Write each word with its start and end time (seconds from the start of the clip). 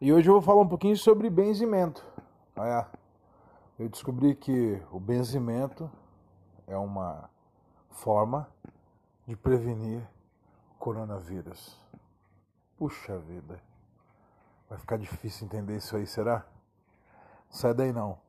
E 0.00 0.12
hoje 0.12 0.28
eu 0.30 0.34
vou 0.34 0.42
falar 0.42 0.62
um 0.62 0.68
pouquinho 0.68 0.96
sobre 0.96 1.28
benzimento. 1.28 2.06
É, 2.56 2.86
eu 3.78 3.88
descobri 3.88 4.34
que 4.34 4.80
o 4.90 4.98
benzimento 4.98 5.90
é 6.66 6.76
uma 6.76 7.28
forma 7.90 8.48
de 9.26 9.36
prevenir 9.36 10.00
coronavírus. 10.78 11.76
Puxa 12.78 13.18
vida. 13.18 13.60
Vai 14.68 14.78
ficar 14.78 14.96
difícil 14.96 15.46
entender 15.46 15.76
isso 15.76 15.94
aí, 15.94 16.06
será? 16.06 16.46
Sai 17.50 17.74
daí 17.74 17.92
não. 17.92 18.27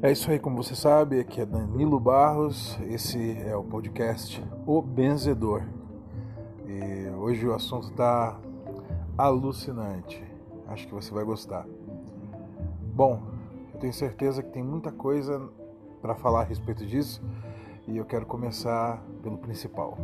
É 0.00 0.12
isso 0.12 0.30
aí, 0.30 0.38
como 0.38 0.62
você 0.62 0.76
sabe, 0.76 1.18
aqui 1.18 1.40
é 1.40 1.44
Danilo 1.44 1.98
Barros, 1.98 2.78
esse 2.88 3.36
é 3.42 3.56
o 3.56 3.64
podcast 3.64 4.40
O 4.64 4.80
Benzedor. 4.80 5.64
E 6.68 7.10
hoje 7.16 7.44
o 7.44 7.52
assunto 7.52 7.88
está 7.90 8.38
alucinante, 9.16 10.22
acho 10.68 10.86
que 10.86 10.94
você 10.94 11.12
vai 11.12 11.24
gostar. 11.24 11.66
Bom, 12.94 13.20
eu 13.74 13.80
tenho 13.80 13.92
certeza 13.92 14.40
que 14.40 14.52
tem 14.52 14.62
muita 14.62 14.92
coisa 14.92 15.50
para 16.00 16.14
falar 16.14 16.42
a 16.42 16.44
respeito 16.44 16.86
disso 16.86 17.20
e 17.88 17.96
eu 17.96 18.04
quero 18.04 18.24
começar 18.24 19.02
pelo 19.20 19.36
principal. 19.36 19.98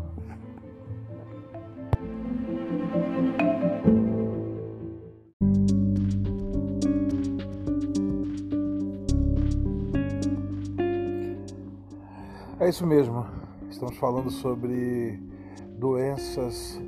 É 12.64 12.68
isso 12.70 12.86
mesmo. 12.86 13.26
Estamos 13.68 13.94
falando 13.98 14.30
sobre 14.30 15.22
doenças 15.78 16.80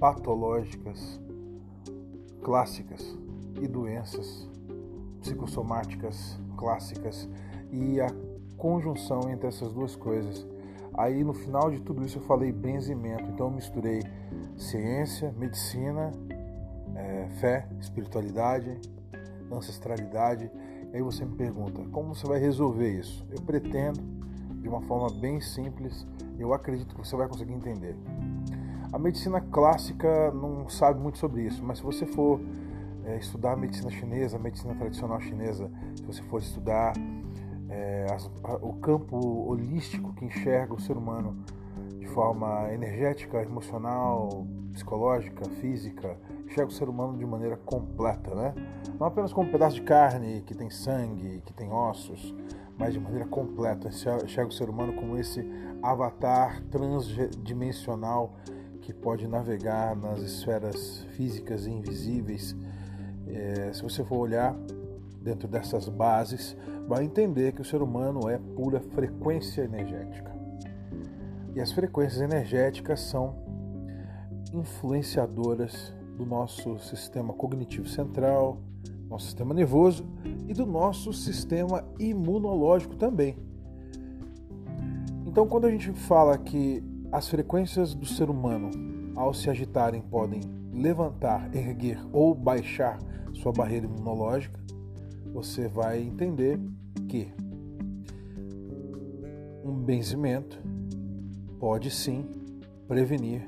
patológicas 0.00 1.20
clássicas 2.42 3.16
e 3.62 3.68
doenças 3.68 4.50
psicossomáticas 5.20 6.36
clássicas 6.56 7.28
e 7.70 8.00
a 8.00 8.08
conjunção 8.56 9.30
entre 9.30 9.46
essas 9.46 9.72
duas 9.72 9.94
coisas. 9.94 10.44
Aí 10.94 11.22
no 11.22 11.32
final 11.32 11.70
de 11.70 11.78
tudo 11.78 12.04
isso 12.04 12.18
eu 12.18 12.22
falei 12.22 12.50
benzimento, 12.50 13.22
então 13.30 13.46
eu 13.46 13.52
misturei 13.52 14.02
ciência, 14.56 15.32
medicina, 15.38 16.10
é, 16.96 17.28
fé, 17.38 17.68
espiritualidade, 17.80 18.80
ancestralidade. 19.48 20.50
E 20.92 20.96
aí 20.96 21.02
você 21.02 21.24
me 21.24 21.36
pergunta, 21.36 21.84
como 21.92 22.16
você 22.16 22.26
vai 22.26 22.40
resolver 22.40 22.98
isso? 22.98 23.24
Eu 23.30 23.40
pretendo 23.42 24.16
de 24.66 24.68
uma 24.68 24.82
forma 24.82 25.08
bem 25.20 25.40
simples. 25.40 26.04
Eu 26.36 26.52
acredito 26.52 26.94
que 26.94 27.06
você 27.06 27.14
vai 27.14 27.28
conseguir 27.28 27.52
entender. 27.52 27.96
A 28.92 28.98
medicina 28.98 29.40
clássica 29.40 30.32
não 30.32 30.68
sabe 30.68 31.00
muito 31.00 31.18
sobre 31.18 31.42
isso, 31.42 31.64
mas 31.64 31.78
se 31.78 31.84
você 31.84 32.04
for 32.04 32.40
é, 33.04 33.16
estudar 33.16 33.52
a 33.52 33.56
medicina 33.56 33.90
chinesa, 33.90 34.36
a 34.36 34.40
medicina 34.40 34.74
tradicional 34.74 35.20
chinesa, 35.20 35.70
se 35.94 36.02
você 36.02 36.22
for 36.22 36.40
estudar 36.40 36.94
é, 37.68 38.06
as, 38.12 38.28
a, 38.42 38.54
o 38.56 38.72
campo 38.74 39.16
holístico 39.48 40.12
que 40.14 40.24
enxerga 40.24 40.74
o 40.74 40.80
ser 40.80 40.96
humano 40.96 41.36
de 42.00 42.06
forma 42.08 42.72
energética, 42.72 43.40
emocional, 43.42 44.46
psicológica, 44.72 45.48
física, 45.60 46.18
enxerga 46.44 46.70
o 46.70 46.74
ser 46.74 46.88
humano 46.88 47.16
de 47.16 47.24
maneira 47.24 47.56
completa, 47.56 48.34
né? 48.34 48.54
Não 48.98 49.06
apenas 49.06 49.32
como 49.32 49.48
um 49.48 49.52
pedaço 49.52 49.76
de 49.76 49.82
carne 49.82 50.42
que 50.42 50.54
tem 50.54 50.70
sangue, 50.70 51.42
que 51.44 51.52
tem 51.52 51.70
ossos, 51.70 52.34
mas 52.78 52.92
de 52.92 53.00
maneira 53.00 53.26
completa. 53.26 53.88
Enxerga 53.88 54.48
o 54.48 54.52
ser 54.52 54.68
humano 54.68 54.92
como 54.94 55.16
esse 55.16 55.44
avatar 55.82 56.62
transdimensional 56.64 58.36
que 58.80 58.92
pode 58.92 59.26
navegar 59.26 59.96
nas 59.96 60.20
esferas 60.20 61.04
físicas 61.10 61.66
e 61.66 61.70
invisíveis. 61.70 62.56
É, 63.26 63.72
se 63.72 63.82
você 63.82 64.04
for 64.04 64.18
olhar 64.18 64.54
dentro 65.20 65.48
dessas 65.48 65.88
bases, 65.88 66.56
vai 66.86 67.04
entender 67.04 67.52
que 67.52 67.60
o 67.60 67.64
ser 67.64 67.82
humano 67.82 68.28
é 68.28 68.38
pura 68.38 68.80
frequência 68.80 69.62
energética. 69.62 70.34
E 71.54 71.60
as 71.60 71.72
frequências 71.72 72.20
energéticas 72.20 73.00
são 73.00 73.34
influenciadoras 74.52 75.92
do 76.16 76.24
nosso 76.24 76.78
sistema 76.78 77.32
cognitivo 77.34 77.88
central, 77.88 78.58
nosso 79.08 79.26
sistema 79.26 79.54
nervoso 79.54 80.04
e 80.48 80.52
do 80.52 80.66
nosso 80.66 81.12
sistema 81.12 81.84
imunológico 81.98 82.96
também. 82.96 83.36
Então, 85.26 85.46
quando 85.46 85.66
a 85.66 85.70
gente 85.70 85.92
fala 85.92 86.38
que 86.38 86.82
as 87.12 87.28
frequências 87.28 87.94
do 87.94 88.06
ser 88.06 88.30
humano, 88.30 88.70
ao 89.14 89.32
se 89.32 89.48
agitarem, 89.50 90.00
podem 90.02 90.40
levantar, 90.72 91.54
erguer 91.54 91.98
ou 92.12 92.34
baixar 92.34 92.98
sua 93.32 93.52
barreira 93.52 93.86
imunológica, 93.86 94.58
você 95.32 95.68
vai 95.68 96.02
entender 96.02 96.58
que 97.08 97.32
um 99.64 99.74
benzimento 99.74 100.58
pode 101.58 101.90
sim 101.90 102.24
prevenir, 102.86 103.42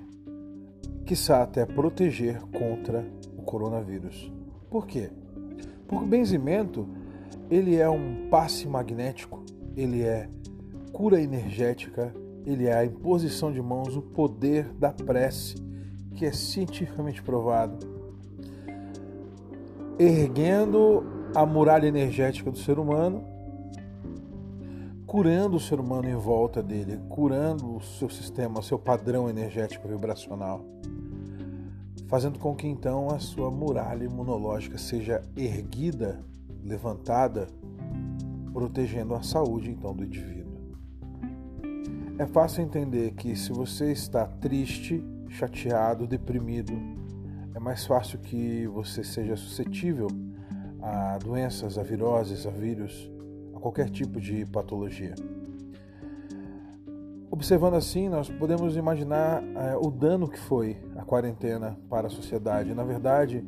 quiçá 1.07 1.43
até 1.43 1.65
proteger 1.65 2.41
contra 2.47 3.07
o 3.37 3.43
coronavírus. 3.43 4.31
Por 4.69 4.87
quê? 4.87 5.11
Porque 5.89 6.05
o 6.05 6.07
benzimento, 6.07 6.87
ele 7.51 7.77
é 7.77 7.89
um 7.89 8.29
passe 8.31 8.69
magnético, 8.69 9.43
ele 9.75 10.03
é 10.03 10.29
cura 10.93 11.21
energética, 11.21 12.15
ele 12.45 12.67
é 12.67 12.75
a 12.75 12.85
imposição 12.85 13.51
de 13.51 13.63
mãos, 13.63 13.97
o 13.97 14.03
poder 14.03 14.69
da 14.75 14.93
prece, 14.93 15.57
que 16.15 16.27
é 16.27 16.33
cientificamente 16.33 17.23
provado, 17.23 17.79
erguendo 19.99 21.05
a 21.35 21.47
muralha 21.47 21.87
energética 21.87 22.51
do 22.51 22.59
ser 22.59 22.79
humano, 22.79 23.25
curando 25.07 25.57
o 25.57 25.61
ser 25.61 25.81
humano 25.81 26.09
em 26.09 26.15
volta 26.15 26.63
dele, 26.63 27.01
curando 27.09 27.77
o 27.77 27.81
seu 27.81 28.11
sistema, 28.11 28.61
o 28.61 28.63
seu 28.63 28.79
padrão 28.79 29.29
energético 29.29 29.89
vibracional 29.89 30.65
fazendo 32.09 32.39
com 32.39 32.57
que 32.57 32.67
então 32.67 33.11
a 33.11 33.19
sua 33.19 33.51
muralha 33.51 34.05
imunológica 34.05 34.79
seja 34.79 35.23
erguida, 35.37 36.25
levantada, 36.65 37.47
protegendo 38.53 39.15
a 39.15 39.23
saúde 39.23 39.71
então 39.71 39.95
do 39.95 40.05
indivíduo. 40.05 40.49
É 42.19 42.27
fácil 42.27 42.65
entender 42.65 43.13
que 43.13 43.37
se 43.37 43.53
você 43.53 43.93
está 43.93 44.27
triste, 44.27 45.05
chateado, 45.29 46.07
deprimido, 46.07 46.73
é 47.55 47.61
mais 47.61 47.87
fácil 47.87 48.19
que 48.19 48.67
você 48.67 49.05
seja 49.05 49.37
suscetível 49.37 50.09
a 50.81 51.19
doenças, 51.19 51.77
a 51.77 51.83
viroses, 51.83 52.47
a 52.47 52.51
vírus, 52.51 53.11
a 53.55 53.61
qualquer 53.61 53.91
tipo 53.91 54.21
de 54.21 54.47
patologia. 54.47 55.15
Observando 57.39 57.75
assim, 57.75 58.09
nós 58.09 58.29
podemos 58.29 58.77
imaginar 58.77 59.41
é, 59.55 59.77
o 59.77 59.93
dano 59.93 60.27
que 60.27 60.41
foi 60.41 60.77
a 60.97 61.05
quarentena 61.05 61.79
para 61.89 62.09
a 62.09 62.11
sociedade. 62.11 62.75
Na 62.75 62.83
verdade, 62.83 63.45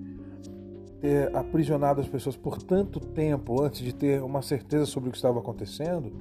ter 1.01 1.35
aprisionado 1.35 2.01
as 2.01 2.07
pessoas 2.09 2.37
por 2.37 2.63
tanto 2.63 3.01
tempo 3.01 3.61
antes 3.61 3.81
de 3.81 3.93
ter 3.93 4.23
uma 4.23 4.43
certeza 4.43 4.87
sobre 4.87 5.09
o 5.09 5.11
que 5.11 5.19
estava 5.19 5.41
acontecendo 5.41 6.13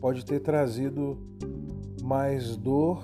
pode 0.00 0.24
ter 0.24 0.40
trazido 0.40 1.18
mais 2.02 2.56
dor, 2.56 3.02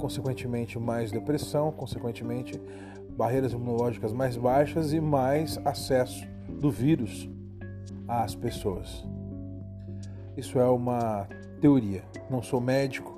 consequentemente 0.00 0.76
mais 0.76 1.12
depressão, 1.12 1.70
consequentemente 1.70 2.60
barreiras 3.16 3.52
imunológicas 3.52 4.12
mais 4.12 4.36
baixas 4.36 4.92
e 4.92 5.00
mais 5.00 5.60
acesso 5.64 6.26
do 6.48 6.72
vírus 6.72 7.30
às 8.08 8.34
pessoas. 8.34 9.06
Isso 10.36 10.58
é 10.58 10.66
uma 10.66 11.28
teoria. 11.60 12.02
Não 12.28 12.42
sou 12.42 12.60
médico, 12.60 13.11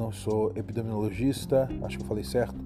não 0.00 0.10
sou 0.10 0.50
epidemiologista, 0.56 1.68
acho 1.82 1.98
que 1.98 2.02
eu 2.02 2.08
falei 2.08 2.24
certo, 2.24 2.56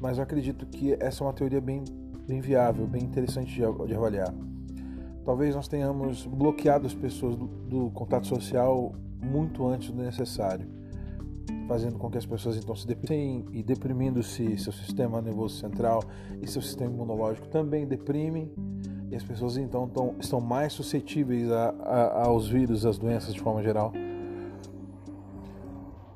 mas 0.00 0.16
eu 0.16 0.22
acredito 0.24 0.64
que 0.64 0.96
essa 0.98 1.22
é 1.22 1.26
uma 1.26 1.32
teoria 1.34 1.60
bem, 1.60 1.84
bem 2.26 2.40
viável, 2.40 2.86
bem 2.86 3.02
interessante 3.02 3.52
de, 3.52 3.86
de 3.86 3.94
avaliar. 3.94 4.34
Talvez 5.26 5.54
nós 5.54 5.68
tenhamos 5.68 6.24
bloqueado 6.24 6.86
as 6.86 6.94
pessoas 6.94 7.36
do, 7.36 7.46
do 7.46 7.90
contato 7.90 8.26
social 8.26 8.94
muito 9.22 9.66
antes 9.66 9.90
do 9.90 10.02
necessário, 10.02 10.66
fazendo 11.66 11.98
com 11.98 12.10
que 12.10 12.16
as 12.16 12.24
pessoas 12.24 12.56
então 12.56 12.74
se 12.74 12.86
deprimem 12.86 13.44
e 13.52 13.62
deprimindo-se 13.62 14.56
seu 14.56 14.72
sistema 14.72 15.20
nervoso 15.20 15.58
central 15.58 16.02
e 16.40 16.46
seu 16.46 16.62
sistema 16.62 16.90
imunológico 16.90 17.46
também 17.48 17.86
deprimem 17.86 18.50
e 19.10 19.16
as 19.16 19.22
pessoas 19.22 19.58
então 19.58 19.86
tão, 19.86 20.14
estão 20.18 20.40
mais 20.40 20.72
suscetíveis 20.72 21.50
a, 21.50 21.74
a, 21.82 22.26
aos 22.26 22.48
vírus, 22.48 22.86
às 22.86 22.96
doenças 22.96 23.34
de 23.34 23.40
forma 23.40 23.62
geral. 23.62 23.92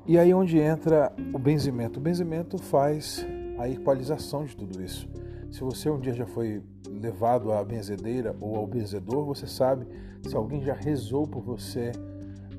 E 0.05 0.19
aí 0.19 0.33
onde 0.33 0.59
entra 0.59 1.13
o 1.33 1.39
benzimento. 1.39 1.97
O 1.97 2.03
benzimento 2.03 2.57
faz 2.57 3.25
a 3.57 3.69
equalização 3.69 4.43
de 4.43 4.53
tudo 4.53 4.83
isso. 4.83 5.07
Se 5.49 5.61
você 5.61 5.89
um 5.89 5.97
dia 5.97 6.13
já 6.13 6.25
foi 6.25 6.61
levado 6.89 7.53
à 7.53 7.63
benzedeira 7.63 8.35
ou 8.41 8.57
ao 8.57 8.67
benzedor, 8.67 9.23
você 9.23 9.47
sabe 9.47 9.87
se 10.21 10.35
alguém 10.35 10.61
já 10.61 10.73
rezou 10.73 11.25
por 11.25 11.41
você 11.41 11.93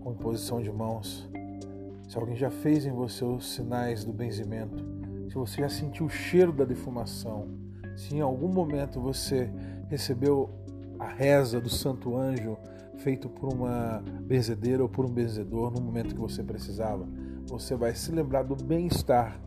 com 0.00 0.12
imposição 0.12 0.62
de 0.62 0.72
mãos, 0.72 1.28
se 2.08 2.16
alguém 2.16 2.36
já 2.36 2.50
fez 2.50 2.86
em 2.86 2.92
você 2.92 3.24
os 3.24 3.54
sinais 3.54 4.04
do 4.04 4.12
benzimento, 4.12 4.82
se 5.28 5.34
você 5.34 5.60
já 5.60 5.68
sentiu 5.68 6.06
o 6.06 6.10
cheiro 6.10 6.52
da 6.52 6.64
defumação, 6.64 7.48
se 7.94 8.14
em 8.14 8.20
algum 8.20 8.48
momento 8.48 9.00
você 9.00 9.50
recebeu 9.88 10.48
a 10.98 11.08
reza 11.08 11.60
do 11.60 11.68
santo 11.68 12.16
anjo 12.16 12.56
feito 12.98 13.28
por 13.28 13.52
uma 13.52 14.02
benzedeira 14.22 14.82
ou 14.82 14.88
por 14.88 15.04
um 15.04 15.12
benzedor 15.12 15.70
no 15.70 15.80
momento 15.80 16.14
que 16.14 16.20
você 16.20 16.42
precisava, 16.42 17.06
você 17.46 17.74
vai 17.76 17.94
se 17.94 18.10
lembrar 18.10 18.42
do 18.42 18.56
bem-estar 18.56 19.40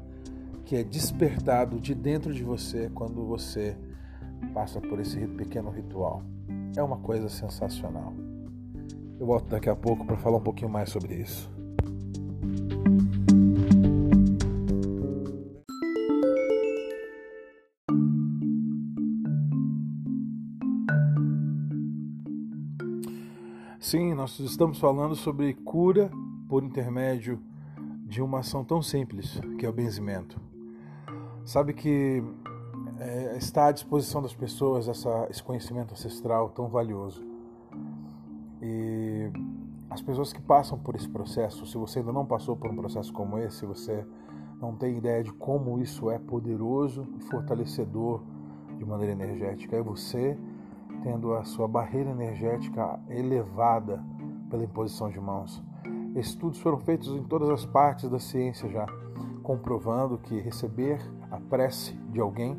que 0.65 0.75
é 0.75 0.83
despertado 0.83 1.79
de 1.79 1.95
dentro 1.95 2.33
de 2.33 2.44
você 2.44 2.89
quando 2.94 3.25
você 3.25 3.77
passa 4.53 4.81
por 4.81 4.99
esse 4.99 5.17
pequeno 5.27 5.69
ritual. 5.69 6.21
É 6.75 6.83
uma 6.83 6.97
coisa 6.97 7.29
sensacional. 7.29 8.13
Eu 9.19 9.25
volto 9.25 9.47
daqui 9.47 9.69
a 9.69 9.75
pouco 9.75 10.05
para 10.05 10.17
falar 10.17 10.38
um 10.38 10.44
pouquinho 10.44 10.69
mais 10.69 10.89
sobre 10.89 11.15
isso. 11.15 11.49
Sim, 23.79 24.13
nós 24.13 24.38
estamos 24.39 24.79
falando 24.79 25.15
sobre 25.15 25.53
cura 25.53 26.11
por 26.50 26.61
intermédio 26.61 27.39
de 28.07 28.21
uma 28.21 28.39
ação 28.39 28.63
tão 28.63 28.81
simples 28.81 29.39
que 29.59 29.65
é 29.65 29.69
o 29.69 29.74
benzimento. 29.74 30.39
Sabe 31.44 31.74
que 31.74 32.24
é, 33.00 33.38
está 33.38 33.68
à 33.68 33.71
disposição 33.71 34.21
das 34.21 34.33
pessoas 34.33 34.88
essa, 34.88 35.27
esse 35.30 35.44
conhecimento 35.44 35.94
ancestral 35.94 36.50
tão 36.50 36.68
valioso. 36.69 37.21
E 38.62 39.30
as 39.89 40.01
pessoas 40.01 40.31
que 40.31 40.42
passam 40.42 40.80
por 40.80 40.95
esse 40.95 41.07
processo, 41.07 41.65
se 41.65 41.77
você 41.77 42.00
ainda 42.00 42.13
não 42.13 42.25
passou 42.25 42.56
por 42.56 42.71
um 42.71 42.75
processo 42.75 43.12
como 43.12 43.38
esse, 43.38 43.65
você 43.65 44.06
não 44.60 44.74
tem 44.74 44.98
ideia 44.98 45.24
de 45.24 45.33
como 45.33 45.80
isso 45.80 46.10
é 46.10 46.18
poderoso 46.18 47.06
e 47.18 47.19
fortalecedor 47.19 48.21
de 48.77 48.86
maneira 48.86 49.12
energética, 49.12 49.75
é 49.75 49.81
você 49.81 50.38
tendo 51.03 51.33
a 51.33 51.44
sua 51.44 51.68
barreira 51.68 52.10
energética 52.10 53.00
elevada 53.10 54.03
pela 54.50 54.63
imposição 54.63 55.10
de 55.10 55.19
mãos. 55.19 55.63
Estudos 56.17 56.59
foram 56.59 56.79
feitos 56.79 57.09
em 57.09 57.21
todas 57.21 57.47
as 57.47 57.63
partes 57.63 58.09
da 58.09 58.17
ciência 58.17 58.67
já, 58.67 58.87
comprovando 59.43 60.17
que 60.17 60.39
receber 60.39 60.99
a 61.29 61.39
prece 61.39 61.93
de 62.09 62.19
alguém 62.19 62.57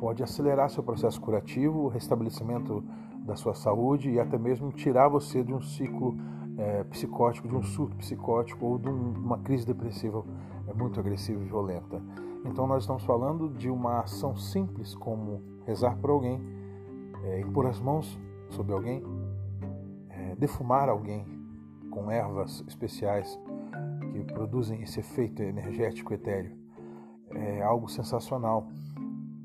pode 0.00 0.22
acelerar 0.22 0.70
seu 0.70 0.82
processo 0.82 1.20
curativo, 1.20 1.80
o 1.80 1.88
restabelecimento 1.88 2.82
da 3.18 3.36
sua 3.36 3.52
saúde 3.52 4.10
e 4.10 4.18
até 4.18 4.38
mesmo 4.38 4.72
tirar 4.72 5.08
você 5.08 5.44
de 5.44 5.52
um 5.52 5.60
ciclo 5.60 6.16
é, 6.56 6.84
psicótico, 6.84 7.46
de 7.46 7.54
um 7.54 7.62
surto 7.62 7.94
psicótico 7.96 8.64
ou 8.64 8.78
de 8.78 8.88
um, 8.88 9.12
uma 9.12 9.38
crise 9.40 9.66
depressiva 9.66 10.24
é, 10.66 10.72
muito 10.72 10.98
agressiva 10.98 11.42
e 11.42 11.46
violenta. 11.46 12.00
Então 12.46 12.66
nós 12.66 12.84
estamos 12.84 13.04
falando 13.04 13.50
de 13.50 13.68
uma 13.68 14.00
ação 14.00 14.34
simples 14.34 14.94
como 14.94 15.42
rezar 15.66 15.98
por 15.98 16.08
alguém, 16.08 16.40
é, 17.24 17.40
impor 17.40 17.66
as 17.66 17.78
mãos 17.78 18.18
sobre 18.48 18.72
alguém, 18.72 19.02
defumar 20.38 20.88
alguém 20.88 21.35
com 21.96 22.10
ervas 22.10 22.62
especiais 22.68 23.40
que 24.12 24.22
produzem 24.34 24.82
esse 24.82 25.00
efeito 25.00 25.42
energético 25.42 26.12
etéreo. 26.12 26.52
É 27.30 27.62
algo 27.62 27.88
sensacional 27.88 28.68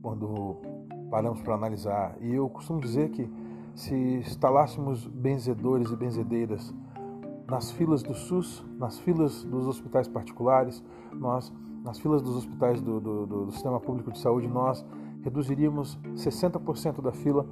quando 0.01 0.57
paramos 1.09 1.41
para 1.41 1.53
analisar. 1.55 2.17
E 2.19 2.33
eu 2.33 2.49
costumo 2.49 2.81
dizer 2.81 3.09
que 3.11 3.31
se 3.73 3.95
instalássemos 3.95 5.07
benzedores 5.07 5.91
e 5.91 5.95
benzedeiras 5.95 6.73
nas 7.47 7.71
filas 7.71 8.03
do 8.03 8.13
SUS, 8.13 8.65
nas 8.77 8.99
filas 8.99 9.45
dos 9.45 9.65
hospitais 9.65 10.09
particulares, 10.09 10.83
nós, 11.13 11.53
nas 11.85 11.99
filas 11.99 12.21
dos 12.21 12.35
hospitais 12.35 12.81
do, 12.81 12.99
do, 12.99 13.25
do 13.25 13.51
Sistema 13.53 13.79
Público 13.79 14.11
de 14.11 14.19
Saúde, 14.19 14.49
nós 14.49 14.85
reduziríamos 15.21 15.97
60% 16.15 17.01
da 17.01 17.13
fila 17.13 17.47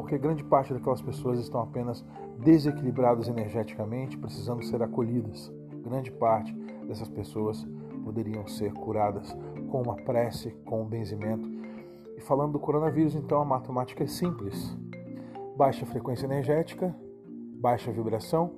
porque 0.00 0.16
grande 0.16 0.44
parte 0.44 0.72
daquelas 0.72 1.02
pessoas 1.02 1.40
estão 1.40 1.60
apenas 1.60 2.04
desequilibradas 2.38 3.26
energeticamente, 3.26 4.16
precisando 4.16 4.64
ser 4.64 4.80
acolhidas. 4.80 5.52
Grande 5.82 6.12
parte 6.12 6.54
dessas 6.86 7.08
pessoas 7.08 7.66
poderiam 8.04 8.46
ser 8.46 8.72
curadas 8.74 9.36
com 9.68 9.82
uma 9.82 9.96
prece, 9.96 10.52
com 10.64 10.82
um 10.82 10.86
benzimento. 10.86 11.50
E 12.16 12.20
falando 12.20 12.52
do 12.52 12.60
coronavírus, 12.60 13.16
então 13.16 13.42
a 13.42 13.44
matemática 13.44 14.04
é 14.04 14.06
simples: 14.06 14.72
baixa 15.56 15.84
frequência 15.84 16.26
energética, 16.26 16.94
baixa 17.60 17.90
vibração, 17.90 18.52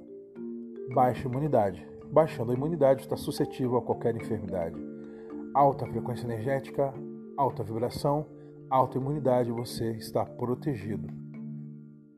baixa 0.92 1.26
imunidade. 1.26 1.88
Baixando 2.12 2.52
a 2.52 2.54
imunidade, 2.54 3.00
está 3.00 3.16
suscetível 3.16 3.78
a 3.78 3.82
qualquer 3.82 4.14
enfermidade. 4.14 4.78
Alta 5.54 5.86
frequência 5.86 6.26
energética, 6.26 6.92
alta 7.34 7.62
vibração, 7.62 8.26
alta 8.68 8.98
imunidade, 8.98 9.50
você 9.50 9.92
está 9.92 10.22
protegido. 10.26 11.19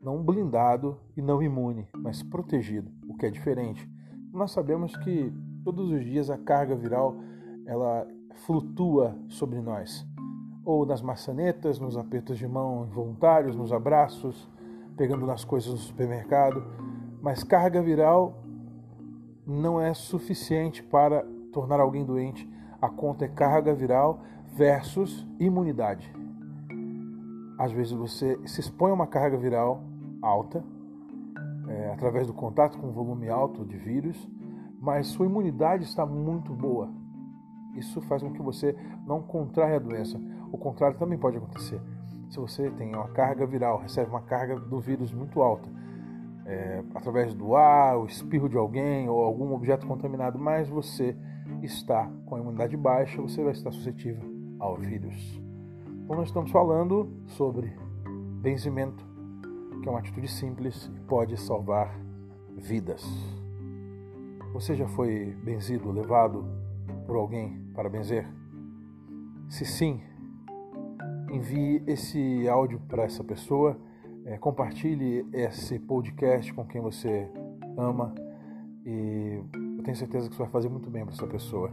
Não 0.02 0.20
blindado 0.20 0.99
e 1.16 1.22
não 1.22 1.40
imune, 1.40 1.87
mas 1.96 2.25
protegido, 2.25 2.90
o 3.08 3.14
que 3.14 3.25
é 3.25 3.31
diferente. 3.31 3.88
Nós 4.32 4.50
sabemos 4.50 4.96
que 4.96 5.32
todos 5.64 5.93
os 5.93 6.04
dias 6.04 6.28
a 6.28 6.37
carga 6.37 6.75
viral 6.75 7.14
ela 7.64 8.04
flutua 8.44 9.16
sobre 9.28 9.60
nós, 9.60 10.04
ou 10.64 10.84
nas 10.84 11.00
maçanetas, 11.00 11.78
nos 11.78 11.96
apertos 11.96 12.37
de 12.37 12.49
mão 12.49 12.84
involuntários, 12.84 13.54
nos 13.54 13.72
abraços, 13.72 14.50
pegando 14.96 15.25
nas 15.25 15.44
coisas 15.44 15.70
no 15.70 15.78
supermercado, 15.78 16.64
mas 17.20 17.44
carga 17.44 17.81
viral 17.81 18.43
não 19.46 19.81
é 19.81 19.94
suficiente 19.94 20.82
para 20.82 21.25
tornar 21.52 21.78
alguém 21.78 22.05
doente. 22.05 22.48
A 22.81 22.88
conta 22.88 23.25
é 23.25 23.28
carga 23.28 23.72
viral 23.72 24.20
versus 24.52 25.25
imunidade. 25.38 26.12
Às 27.56 27.70
vezes 27.70 27.93
você 27.93 28.37
se 28.46 28.60
expõe 28.60 28.90
a 28.90 28.94
uma 28.94 29.06
carga 29.06 29.37
viral 29.37 29.92
alta, 30.22 30.64
é, 31.69 31.92
através 31.92 32.26
do 32.26 32.32
contato 32.32 32.78
com 32.78 32.92
volume 32.92 33.28
alto 33.28 33.64
de 33.64 33.76
vírus, 33.76 34.30
mas 34.80 35.08
sua 35.08 35.26
imunidade 35.26 35.84
está 35.84 36.06
muito 36.06 36.52
boa. 36.52 36.88
Isso 37.74 38.00
faz 38.02 38.22
com 38.22 38.32
que 38.32 38.43
você 38.43 38.76
não 39.06 39.22
contraia 39.22 39.76
a 39.76 39.81
doença. 39.81 40.20
O 40.52 40.58
contrário 40.58 40.98
também 40.98 41.19
pode 41.19 41.36
acontecer. 41.36 41.81
Se 42.29 42.38
você 42.38 42.70
tem 42.70 42.94
uma 42.94 43.08
carga 43.08 43.46
viral, 43.46 43.79
recebe 43.79 44.10
uma 44.10 44.22
carga 44.22 44.58
do 44.58 44.81
vírus 44.81 45.12
muito 45.12 45.43
alta, 45.43 45.69
é, 46.44 46.82
através 46.94 47.34
do 47.34 47.55
ar, 47.55 47.98
o 47.98 48.06
espirro 48.06 48.48
de 48.48 48.56
alguém 48.56 49.08
ou 49.08 49.22
algum 49.22 49.52
objeto 49.52 49.86
contaminado, 49.86 50.38
mas 50.38 50.69
você 50.69 51.17
está 51.62 52.10
com 52.26 52.34
a 52.34 52.41
imunidade 52.41 52.76
baixa, 52.76 53.20
você 53.20 53.43
vai 53.43 53.52
estar 53.52 53.70
suscetível 53.70 54.22
ao 54.58 54.76
vírus. 54.76 55.41
Então 56.05 56.17
nós 56.17 56.29
estamos 56.29 56.50
falando 56.50 57.08
sobre 57.26 57.76
benzimento, 58.41 59.11
que 59.82 59.89
é 59.89 59.91
uma 59.91 59.98
atitude 59.98 60.29
simples 60.29 60.91
e 60.96 61.01
pode 61.01 61.36
salvar 61.36 61.98
vidas. 62.56 63.05
Você 64.53 64.77
já 64.77 64.86
foi 64.86 65.36
benzido, 65.43 65.91
levado 65.91 66.46
por 67.06 67.17
alguém 67.17 67.58
para 67.74 67.89
benzer? 67.89 68.27
Se 69.48 69.65
sim, 69.65 70.01
envie 71.31 71.82
esse 71.86 72.48
áudio 72.48 72.81
para 72.89 73.03
essa 73.03 73.24
pessoa, 73.24 73.77
é, 74.24 74.39
compartilhe 74.39 75.27
esse 75.32 75.79
podcast 75.79 76.55
com 76.55 76.65
quem 76.65 76.81
você 76.81 77.29
ama 77.77 78.15
e 78.86 79.43
eu 79.79 79.82
tenho 79.82 79.96
certeza 79.96 80.29
que 80.29 80.34
isso 80.34 80.43
vai 80.43 80.51
fazer 80.53 80.69
muito 80.69 80.89
bem 80.89 81.05
para 81.05 81.15
essa 81.15 81.27
pessoa. 81.27 81.72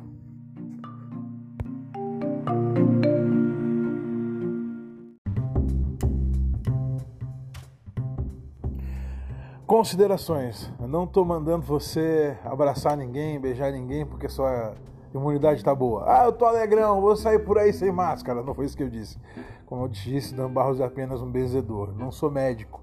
Considerações. 9.69 10.67
Eu 10.81 10.87
não 10.87 11.03
estou 11.03 11.23
mandando 11.23 11.63
você 11.63 12.35
abraçar 12.43 12.97
ninguém, 12.97 13.39
beijar 13.39 13.71
ninguém, 13.71 14.03
porque 14.03 14.27
sua 14.27 14.73
imunidade 15.13 15.59
está 15.59 15.75
boa. 15.75 16.05
Ah, 16.07 16.25
eu 16.25 16.31
tô 16.31 16.45
alegrão, 16.45 16.99
vou 16.99 17.15
sair 17.15 17.37
por 17.37 17.55
aí 17.59 17.71
sem 17.71 17.91
máscara. 17.91 18.41
Não 18.41 18.55
foi 18.55 18.65
isso 18.65 18.75
que 18.75 18.81
eu 18.81 18.89
disse. 18.89 19.19
Como 19.67 19.83
eu 19.83 19.87
disse, 19.87 20.33
Dan 20.33 20.49
Barros 20.49 20.79
é 20.79 20.85
apenas 20.85 21.21
um 21.21 21.29
benzedor. 21.29 21.93
Não 21.95 22.11
sou 22.11 22.31
médico. 22.31 22.81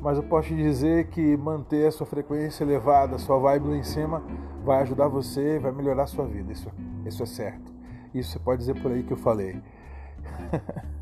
Mas 0.00 0.18
eu 0.18 0.22
posso 0.22 0.46
te 0.46 0.54
dizer 0.54 1.08
que 1.08 1.36
manter 1.36 1.88
a 1.88 1.90
sua 1.90 2.06
frequência 2.06 2.62
elevada, 2.62 3.18
sua 3.18 3.36
vibe 3.36 3.70
lá 3.70 3.76
em 3.76 3.82
cima, 3.82 4.22
vai 4.64 4.82
ajudar 4.82 5.08
você, 5.08 5.58
vai 5.58 5.72
melhorar 5.72 6.04
a 6.04 6.06
sua 6.06 6.26
vida. 6.26 6.52
Isso, 6.52 6.70
isso 7.04 7.24
é 7.24 7.26
certo. 7.26 7.72
Isso 8.14 8.30
você 8.30 8.38
pode 8.38 8.60
dizer 8.60 8.80
por 8.80 8.92
aí 8.92 9.02
que 9.02 9.12
eu 9.12 9.18
falei. 9.18 9.60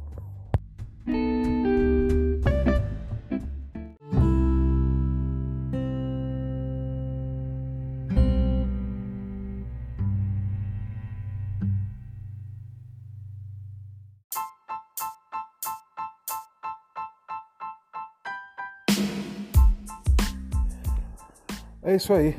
É 21.89 21.97
isso 21.97 22.13
aí. 22.13 22.37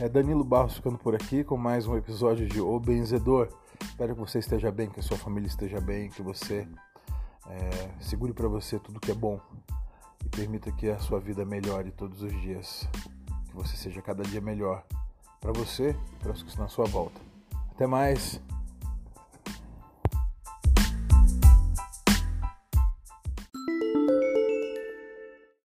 É 0.00 0.08
Danilo 0.08 0.42
Barros 0.42 0.74
ficando 0.74 0.98
por 0.98 1.14
aqui 1.14 1.44
com 1.44 1.56
mais 1.56 1.86
um 1.86 1.96
episódio 1.96 2.48
de 2.48 2.60
O 2.60 2.80
Benzedor. 2.80 3.48
Espero 3.80 4.12
que 4.12 4.20
você 4.20 4.40
esteja 4.40 4.72
bem, 4.72 4.90
que 4.90 4.98
a 4.98 5.02
sua 5.04 5.16
família 5.16 5.46
esteja 5.46 5.80
bem, 5.80 6.10
que 6.10 6.20
você 6.20 6.66
é, 7.48 7.90
segure 8.00 8.32
para 8.32 8.48
você 8.48 8.76
tudo 8.80 8.98
que 8.98 9.12
é 9.12 9.14
bom 9.14 9.40
e 10.26 10.28
permita 10.28 10.72
que 10.72 10.90
a 10.90 10.98
sua 10.98 11.20
vida 11.20 11.44
melhore 11.44 11.92
todos 11.92 12.22
os 12.22 12.32
dias. 12.40 12.88
Que 13.48 13.54
você 13.54 13.76
seja 13.76 14.02
cada 14.02 14.24
dia 14.24 14.40
melhor 14.40 14.84
para 15.40 15.52
você 15.52 15.94
e 16.14 16.16
para 16.16 16.32
os 16.32 16.42
que 16.42 16.48
estão 16.48 16.64
à 16.64 16.68
sua 16.68 16.86
volta. 16.86 17.20
Até 17.70 17.86
mais. 17.86 18.42